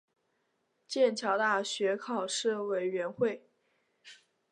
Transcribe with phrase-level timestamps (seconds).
[0.87, 3.47] 剑桥大学考试委员会